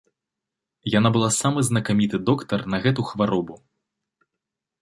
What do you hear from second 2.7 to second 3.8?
на гэту хваробу.